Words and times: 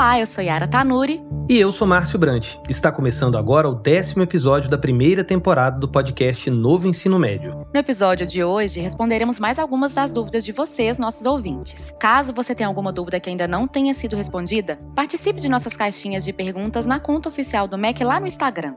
Olá, 0.00 0.18
eu 0.18 0.26
sou 0.26 0.42
Yara 0.42 0.66
Tanuri. 0.66 1.22
E 1.46 1.60
eu 1.60 1.70
sou 1.70 1.86
Márcio 1.86 2.18
Brant. 2.18 2.56
Está 2.70 2.90
começando 2.90 3.36
agora 3.36 3.68
o 3.68 3.74
décimo 3.74 4.22
episódio 4.22 4.70
da 4.70 4.78
primeira 4.78 5.22
temporada 5.22 5.78
do 5.78 5.86
podcast 5.86 6.48
Novo 6.48 6.88
Ensino 6.88 7.18
Médio. 7.18 7.66
No 7.70 7.78
episódio 7.78 8.26
de 8.26 8.42
hoje, 8.42 8.80
responderemos 8.80 9.38
mais 9.38 9.58
algumas 9.58 9.92
das 9.92 10.14
dúvidas 10.14 10.42
de 10.42 10.52
vocês, 10.52 10.98
nossos 10.98 11.26
ouvintes. 11.26 11.92
Caso 12.00 12.32
você 12.32 12.54
tenha 12.54 12.66
alguma 12.66 12.90
dúvida 12.90 13.20
que 13.20 13.28
ainda 13.28 13.46
não 13.46 13.68
tenha 13.68 13.92
sido 13.92 14.16
respondida, 14.16 14.78
participe 14.96 15.38
de 15.38 15.50
nossas 15.50 15.76
caixinhas 15.76 16.24
de 16.24 16.32
perguntas 16.32 16.86
na 16.86 16.98
conta 16.98 17.28
oficial 17.28 17.68
do 17.68 17.76
MEC 17.76 18.02
lá 18.02 18.18
no 18.18 18.26
Instagram. 18.26 18.76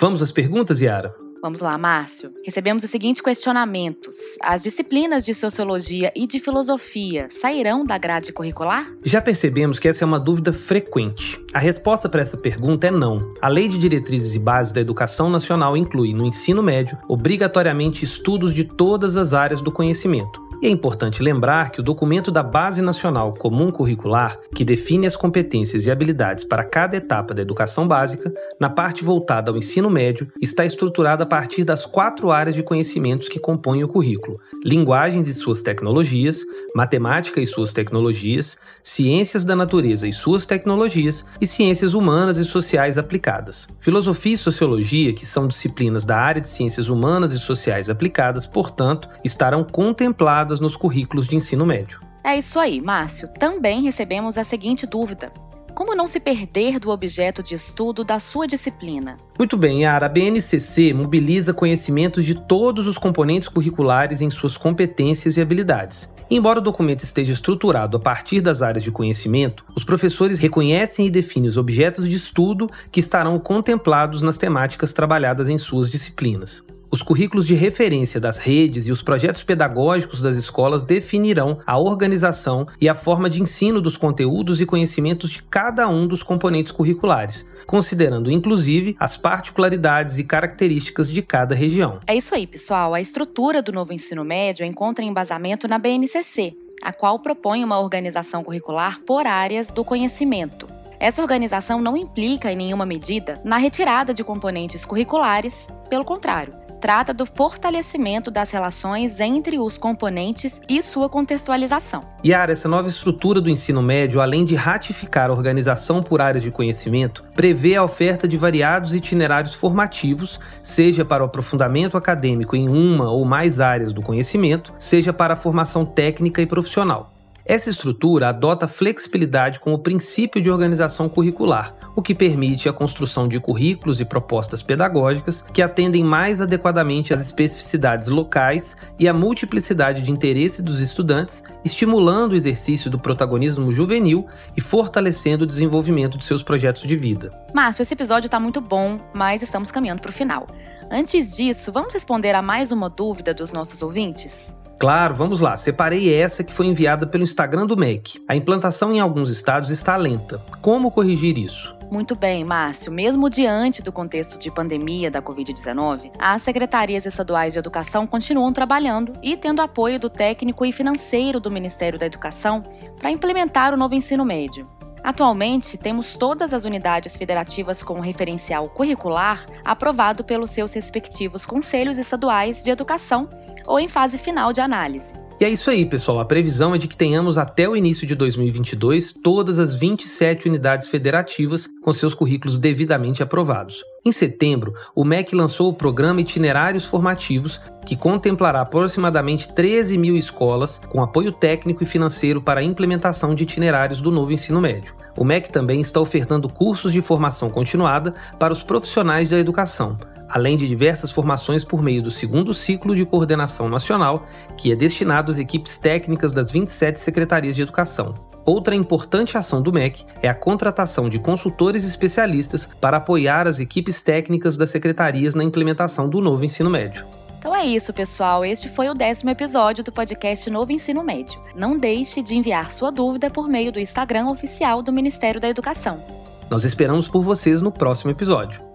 Vamos 0.00 0.20
às 0.22 0.32
perguntas, 0.32 0.80
Yara? 0.80 1.14
Vamos 1.42 1.62
lá, 1.62 1.78
Márcio. 1.78 2.34
Recebemos 2.44 2.84
os 2.84 2.90
seguintes 2.90 3.22
questionamentos. 3.22 4.16
As 4.42 4.62
disciplinas 4.62 5.24
de 5.24 5.34
sociologia 5.34 6.12
e 6.14 6.26
de 6.26 6.38
filosofia 6.38 7.28
sairão 7.30 7.84
da 7.84 7.96
grade 7.96 8.32
curricular? 8.32 8.86
Já 9.02 9.22
percebemos 9.22 9.78
que 9.78 9.88
essa 9.88 10.04
é 10.04 10.06
uma 10.06 10.20
dúvida 10.20 10.52
frequente. 10.52 11.42
A 11.54 11.58
resposta 11.58 12.08
para 12.08 12.20
essa 12.20 12.36
pergunta 12.36 12.88
é 12.88 12.90
não. 12.90 13.34
A 13.40 13.48
Lei 13.48 13.68
de 13.68 13.78
Diretrizes 13.78 14.34
e 14.34 14.38
Bases 14.38 14.72
da 14.72 14.82
Educação 14.82 15.30
Nacional 15.30 15.76
inclui, 15.76 16.12
no 16.12 16.26
ensino 16.26 16.62
médio, 16.62 16.98
obrigatoriamente 17.08 18.04
estudos 18.04 18.52
de 18.52 18.64
todas 18.64 19.16
as 19.16 19.32
áreas 19.32 19.62
do 19.62 19.72
conhecimento 19.72 20.49
e 20.62 20.66
é 20.66 20.70
importante 20.70 21.22
lembrar 21.22 21.70
que 21.70 21.80
o 21.80 21.82
documento 21.82 22.30
da 22.30 22.42
Base 22.42 22.82
Nacional 22.82 23.32
Comum 23.32 23.70
Curricular, 23.70 24.38
que 24.54 24.62
define 24.62 25.06
as 25.06 25.16
competências 25.16 25.86
e 25.86 25.90
habilidades 25.90 26.44
para 26.44 26.64
cada 26.64 26.96
etapa 26.96 27.32
da 27.32 27.40
educação 27.40 27.88
básica, 27.88 28.30
na 28.60 28.68
parte 28.68 29.02
voltada 29.02 29.50
ao 29.50 29.56
ensino 29.56 29.88
médio, 29.88 30.28
está 30.38 30.64
estruturado 30.64 31.22
a 31.22 31.26
partir 31.26 31.64
das 31.64 31.86
quatro 31.86 32.30
áreas 32.30 32.54
de 32.54 32.62
conhecimentos 32.62 33.26
que 33.26 33.40
compõem 33.40 33.82
o 33.82 33.88
currículo: 33.88 34.38
linguagens 34.62 35.28
e 35.28 35.34
suas 35.34 35.62
tecnologias, 35.62 36.40
matemática 36.74 37.40
e 37.40 37.46
suas 37.46 37.72
tecnologias, 37.72 38.58
ciências 38.82 39.46
da 39.46 39.56
natureza 39.56 40.06
e 40.06 40.12
suas 40.12 40.44
tecnologias 40.44 41.24
e 41.40 41.46
ciências 41.46 41.94
humanas 41.94 42.36
e 42.36 42.44
sociais 42.44 42.98
aplicadas. 42.98 43.66
Filosofia 43.80 44.34
e 44.34 44.36
sociologia, 44.36 45.14
que 45.14 45.24
são 45.24 45.48
disciplinas 45.48 46.04
da 46.04 46.18
área 46.18 46.40
de 46.40 46.48
ciências 46.48 46.90
humanas 46.90 47.32
e 47.32 47.38
sociais 47.38 47.88
aplicadas, 47.88 48.46
portanto, 48.46 49.08
estarão 49.24 49.64
contempladas 49.64 50.49
nos 50.58 50.74
currículos 50.74 51.28
de 51.28 51.36
ensino 51.36 51.64
médio. 51.64 52.00
É 52.24 52.36
isso 52.36 52.58
aí, 52.58 52.80
Márcio. 52.80 53.28
Também 53.28 53.82
recebemos 53.82 54.36
a 54.36 54.44
seguinte 54.44 54.86
dúvida. 54.86 55.30
Como 55.74 55.94
não 55.94 56.06
se 56.06 56.20
perder 56.20 56.78
do 56.78 56.90
objeto 56.90 57.42
de 57.42 57.54
estudo 57.54 58.04
da 58.04 58.18
sua 58.18 58.46
disciplina? 58.46 59.16
Muito 59.38 59.56
bem, 59.56 59.86
Ara. 59.86 60.06
A 60.06 60.08
BNCC 60.08 60.92
mobiliza 60.92 61.54
conhecimentos 61.54 62.24
de 62.24 62.34
todos 62.34 62.86
os 62.86 62.98
componentes 62.98 63.48
curriculares 63.48 64.20
em 64.20 64.28
suas 64.28 64.56
competências 64.56 65.36
e 65.36 65.40
habilidades. 65.40 66.12
Embora 66.30 66.58
o 66.58 66.62
documento 66.62 67.02
esteja 67.02 67.32
estruturado 67.32 67.96
a 67.96 68.00
partir 68.00 68.40
das 68.40 68.62
áreas 68.62 68.84
de 68.84 68.92
conhecimento, 68.92 69.64
os 69.74 69.82
professores 69.82 70.38
reconhecem 70.38 71.06
e 71.06 71.10
definem 71.10 71.48
os 71.48 71.56
objetos 71.56 72.08
de 72.08 72.16
estudo 72.16 72.70
que 72.92 73.00
estarão 73.00 73.38
contemplados 73.38 74.22
nas 74.22 74.38
temáticas 74.38 74.92
trabalhadas 74.92 75.48
em 75.48 75.58
suas 75.58 75.88
disciplinas. 75.90 76.62
Os 76.92 77.02
currículos 77.02 77.46
de 77.46 77.54
referência 77.54 78.18
das 78.18 78.38
redes 78.38 78.88
e 78.88 78.92
os 78.92 79.00
projetos 79.00 79.44
pedagógicos 79.44 80.20
das 80.20 80.34
escolas 80.34 80.82
definirão 80.82 81.60
a 81.64 81.78
organização 81.78 82.66
e 82.80 82.88
a 82.88 82.96
forma 82.96 83.30
de 83.30 83.40
ensino 83.40 83.80
dos 83.80 83.96
conteúdos 83.96 84.60
e 84.60 84.66
conhecimentos 84.66 85.30
de 85.30 85.40
cada 85.44 85.88
um 85.88 86.04
dos 86.04 86.24
componentes 86.24 86.72
curriculares, 86.72 87.48
considerando 87.64 88.28
inclusive 88.28 88.96
as 88.98 89.16
particularidades 89.16 90.18
e 90.18 90.24
características 90.24 91.08
de 91.08 91.22
cada 91.22 91.54
região. 91.54 92.00
É 92.08 92.16
isso 92.16 92.34
aí, 92.34 92.44
pessoal. 92.44 92.92
A 92.92 93.00
estrutura 93.00 93.62
do 93.62 93.70
novo 93.70 93.92
ensino 93.92 94.24
médio 94.24 94.66
encontra 94.66 95.04
embasamento 95.04 95.68
na 95.68 95.78
BNCC, 95.78 96.56
a 96.82 96.92
qual 96.92 97.20
propõe 97.20 97.62
uma 97.62 97.78
organização 97.78 98.42
curricular 98.42 99.00
por 99.06 99.28
áreas 99.28 99.72
do 99.72 99.84
conhecimento. 99.84 100.66
Essa 100.98 101.22
organização 101.22 101.80
não 101.80 101.96
implica, 101.96 102.52
em 102.52 102.56
nenhuma 102.56 102.84
medida, 102.84 103.40
na 103.42 103.56
retirada 103.56 104.12
de 104.12 104.22
componentes 104.22 104.84
curriculares, 104.84 105.72
pelo 105.88 106.04
contrário, 106.04 106.59
trata 106.80 107.12
do 107.12 107.26
fortalecimento 107.26 108.30
das 108.30 108.50
relações 108.50 109.20
entre 109.20 109.58
os 109.58 109.76
componentes 109.76 110.62
e 110.68 110.82
sua 110.82 111.08
contextualização. 111.08 112.02
Yara, 112.24 112.52
essa 112.52 112.68
nova 112.68 112.88
estrutura 112.88 113.40
do 113.40 113.50
ensino 113.50 113.82
médio, 113.82 114.20
além 114.20 114.44
de 114.44 114.54
ratificar 114.54 115.30
a 115.30 115.32
organização 115.32 116.02
por 116.02 116.20
áreas 116.20 116.42
de 116.42 116.50
conhecimento, 116.50 117.24
prevê 117.34 117.76
a 117.76 117.84
oferta 117.84 118.26
de 118.26 118.36
variados 118.36 118.94
itinerários 118.94 119.54
formativos, 119.54 120.40
seja 120.62 121.04
para 121.04 121.22
o 121.22 121.26
aprofundamento 121.26 121.96
acadêmico 121.96 122.56
em 122.56 122.68
uma 122.68 123.10
ou 123.10 123.24
mais 123.24 123.60
áreas 123.60 123.92
do 123.92 124.00
conhecimento, 124.00 124.72
seja 124.78 125.12
para 125.12 125.34
a 125.34 125.36
formação 125.36 125.84
técnica 125.84 126.40
e 126.40 126.46
profissional. 126.46 127.19
Essa 127.44 127.70
estrutura 127.70 128.28
adota 128.28 128.68
flexibilidade 128.68 129.60
como 129.60 129.78
princípio 129.78 130.40
de 130.40 130.50
organização 130.50 131.08
curricular, 131.08 131.74
o 131.96 132.02
que 132.02 132.14
permite 132.14 132.68
a 132.68 132.72
construção 132.72 133.26
de 133.26 133.40
currículos 133.40 134.00
e 134.00 134.04
propostas 134.04 134.62
pedagógicas 134.62 135.42
que 135.42 135.62
atendem 135.62 136.04
mais 136.04 136.40
adequadamente 136.40 137.14
às 137.14 137.20
especificidades 137.20 138.08
locais 138.08 138.76
e 138.98 139.08
à 139.08 139.12
multiplicidade 139.12 140.02
de 140.02 140.12
interesse 140.12 140.62
dos 140.62 140.80
estudantes, 140.80 141.42
estimulando 141.64 142.32
o 142.32 142.36
exercício 142.36 142.90
do 142.90 142.98
protagonismo 142.98 143.72
juvenil 143.72 144.26
e 144.56 144.60
fortalecendo 144.60 145.44
o 145.44 145.46
desenvolvimento 145.46 146.18
de 146.18 146.24
seus 146.24 146.42
projetos 146.42 146.82
de 146.82 146.96
vida. 146.96 147.32
Márcio, 147.54 147.82
esse 147.82 147.94
episódio 147.94 148.26
está 148.26 148.38
muito 148.38 148.60
bom, 148.60 149.00
mas 149.14 149.42
estamos 149.42 149.70
caminhando 149.70 150.00
para 150.00 150.10
o 150.10 150.14
final. 150.14 150.46
Antes 150.90 151.36
disso, 151.36 151.72
vamos 151.72 151.94
responder 151.94 152.34
a 152.34 152.42
mais 152.42 152.70
uma 152.70 152.90
dúvida 152.90 153.32
dos 153.32 153.52
nossos 153.52 153.82
ouvintes? 153.82 154.59
Claro, 154.80 155.14
vamos 155.14 155.40
lá. 155.40 155.58
Separei 155.58 156.10
essa 156.10 156.42
que 156.42 156.54
foi 156.54 156.64
enviada 156.64 157.06
pelo 157.06 157.22
Instagram 157.22 157.66
do 157.66 157.76
MEC. 157.76 158.18
A 158.26 158.34
implantação 158.34 158.90
em 158.90 158.98
alguns 158.98 159.28
estados 159.28 159.68
está 159.68 159.94
lenta. 159.94 160.42
Como 160.62 160.90
corrigir 160.90 161.36
isso? 161.36 161.76
Muito 161.92 162.16
bem, 162.16 162.44
Márcio. 162.46 162.90
Mesmo 162.90 163.28
diante 163.28 163.82
do 163.82 163.92
contexto 163.92 164.38
de 164.38 164.50
pandemia 164.50 165.10
da 165.10 165.20
Covid-19, 165.20 166.12
as 166.18 166.40
secretarias 166.40 167.04
estaduais 167.04 167.52
de 167.52 167.58
educação 167.58 168.06
continuam 168.06 168.54
trabalhando 168.54 169.12
e 169.22 169.36
tendo 169.36 169.60
apoio 169.60 170.00
do 170.00 170.08
técnico 170.08 170.64
e 170.64 170.72
financeiro 170.72 171.38
do 171.38 171.50
Ministério 171.50 171.98
da 171.98 172.06
Educação 172.06 172.64
para 172.98 173.10
implementar 173.10 173.74
o 173.74 173.76
novo 173.76 173.94
ensino 173.94 174.24
médio. 174.24 174.66
Atualmente, 175.02 175.78
temos 175.78 176.14
todas 176.14 176.52
as 176.52 176.64
unidades 176.64 177.16
federativas 177.16 177.82
com 177.82 178.00
referencial 178.00 178.68
curricular 178.68 179.44
aprovado 179.64 180.22
pelos 180.22 180.50
seus 180.50 180.74
respectivos 180.74 181.46
conselhos 181.46 181.98
estaduais 181.98 182.62
de 182.62 182.70
educação 182.70 183.28
ou 183.66 183.80
em 183.80 183.88
fase 183.88 184.18
final 184.18 184.52
de 184.52 184.60
análise. 184.60 185.14
E 185.40 185.44
é 185.46 185.48
isso 185.48 185.70
aí, 185.70 185.86
pessoal. 185.86 186.20
A 186.20 186.24
previsão 186.26 186.74
é 186.74 186.78
de 186.78 186.86
que 186.86 186.94
tenhamos 186.94 187.38
até 187.38 187.66
o 187.66 187.74
início 187.74 188.06
de 188.06 188.14
2022 188.14 189.14
todas 189.14 189.58
as 189.58 189.74
27 189.74 190.46
unidades 190.46 190.88
federativas 190.88 191.66
com 191.82 191.90
seus 191.94 192.12
currículos 192.12 192.58
devidamente 192.58 193.22
aprovados. 193.22 193.82
Em 194.04 194.12
setembro, 194.12 194.74
o 194.94 195.02
MEC 195.02 195.34
lançou 195.34 195.70
o 195.70 195.72
programa 195.72 196.20
Itinerários 196.20 196.84
Formativos, 196.84 197.58
que 197.86 197.96
contemplará 197.96 198.60
aproximadamente 198.60 199.48
13 199.54 199.96
mil 199.96 200.14
escolas 200.14 200.78
com 200.78 201.02
apoio 201.02 201.32
técnico 201.32 201.82
e 201.82 201.86
financeiro 201.86 202.42
para 202.42 202.60
a 202.60 202.62
implementação 202.62 203.34
de 203.34 203.44
itinerários 203.44 204.02
do 204.02 204.10
novo 204.10 204.34
ensino 204.34 204.60
médio. 204.60 204.94
O 205.18 205.24
MEC 205.24 205.50
também 205.50 205.80
está 205.80 206.00
ofertando 206.00 206.48
cursos 206.50 206.92
de 206.92 207.00
formação 207.00 207.48
continuada 207.48 208.12
para 208.38 208.52
os 208.52 208.62
profissionais 208.62 209.28
da 209.28 209.38
educação, 209.38 209.96
além 210.30 210.56
de 210.56 210.66
diversas 210.68 211.10
formações 211.10 211.64
por 211.64 211.82
meio 211.82 212.02
do 212.02 212.10
segundo 212.10 212.54
ciclo 212.54 212.94
de 212.94 213.04
coordenação 213.04 213.68
nacional, 213.68 214.26
que 214.56 214.72
é 214.72 214.76
destinado 214.76 215.32
às 215.32 215.38
equipes 215.38 215.78
técnicas 215.78 216.32
das 216.32 216.50
27 216.50 216.98
secretarias 216.98 217.54
de 217.54 217.62
educação. 217.62 218.14
Outra 218.44 218.74
importante 218.74 219.36
ação 219.36 219.60
do 219.60 219.72
MEC 219.72 220.04
é 220.22 220.28
a 220.28 220.34
contratação 220.34 221.08
de 221.08 221.18
consultores 221.18 221.84
especialistas 221.84 222.68
para 222.80 222.96
apoiar 222.96 223.46
as 223.46 223.60
equipes 223.60 224.02
técnicas 224.02 224.56
das 224.56 224.70
secretarias 224.70 225.34
na 225.34 225.44
implementação 225.44 226.08
do 226.08 226.20
novo 226.20 226.44
ensino 226.44 226.70
médio. 226.70 227.04
Então 227.38 227.54
é 227.54 227.64
isso, 227.64 227.92
pessoal. 227.92 228.44
Este 228.44 228.68
foi 228.68 228.88
o 228.88 228.94
décimo 228.94 229.30
episódio 229.30 229.82
do 229.82 229.90
podcast 229.90 230.50
Novo 230.50 230.72
Ensino 230.72 231.02
Médio. 231.02 231.40
Não 231.54 231.76
deixe 231.76 232.22
de 232.22 232.34
enviar 232.34 232.70
sua 232.70 232.90
dúvida 232.90 233.30
por 233.30 233.48
meio 233.48 233.72
do 233.72 233.80
Instagram 233.80 234.28
oficial 234.28 234.82
do 234.82 234.92
Ministério 234.92 235.40
da 235.40 235.48
Educação. 235.48 236.02
Nós 236.50 236.64
esperamos 236.64 237.08
por 237.08 237.22
vocês 237.22 237.62
no 237.62 237.72
próximo 237.72 238.10
episódio. 238.10 238.69